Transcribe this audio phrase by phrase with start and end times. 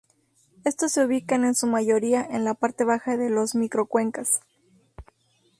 [0.63, 4.41] Estos se ubican en su mayoría en la parte baja de los micro-cuencas.